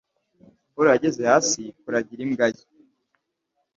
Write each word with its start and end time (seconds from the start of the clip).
paul 0.73 0.87
yageze 0.93 1.21
hasi 1.31 1.61
kuragira 1.81 2.21
imbwa 2.25 2.45
ye 2.55 2.63